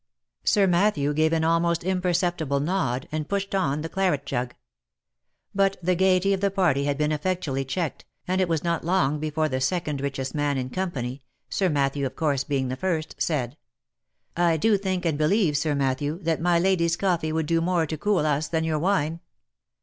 Sir 0.43 0.65
Matthew 0.65 1.13
gave 1.13 1.31
an 1.31 1.43
almost 1.43 1.83
imperceptible 1.83 2.59
nod, 2.59 3.07
and 3.11 3.29
pushed 3.29 3.53
on 3.53 3.81
the 3.83 3.87
claret 3.87 4.25
jug; 4.25 4.55
but 5.53 5.77
the 5.83 5.93
gaiety 5.93 6.33
of 6.33 6.41
the 6.41 6.49
party 6.49 6.85
had 6.85 6.97
been 6.97 7.11
effectually 7.11 7.63
checked, 7.63 8.03
and 8.27 8.41
it 8.41 8.49
was 8.49 8.63
not 8.63 8.83
long 8.83 9.19
before 9.19 9.47
the 9.47 9.61
second 9.61 10.01
richest 10.01 10.33
man 10.33 10.57
in 10.57 10.71
com 10.71 10.89
pany 10.89 11.21
(Sir 11.51 11.69
Matthew 11.69 12.03
of 12.07 12.15
course 12.15 12.43
being 12.43 12.67
the 12.69 12.75
first) 12.75 13.13
said," 13.19 13.57
I 14.35 14.57
do 14.57 14.75
think 14.75 15.05
and 15.05 15.21
OF 15.21 15.27
MICHAEL 15.27 15.27
ARMSTRONG. 15.27 15.29
/ 15.29 15.29
believe, 15.39 15.57
Sir 15.57 15.75
Matthew, 15.75 16.17
that 16.23 16.41
my 16.41 16.57
lady's 16.57 16.97
coffee 16.97 17.31
would 17.31 17.45
do 17.45 17.61
more 17.61 17.85
to 17.85 17.95
cool 17.95 18.25
us 18.25 18.47
than 18.47 18.63
your 18.63 18.79
wine." 18.79 19.19